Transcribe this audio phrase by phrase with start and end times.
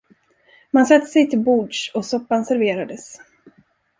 [0.73, 3.19] Man satte sig till bords och soppan serverades.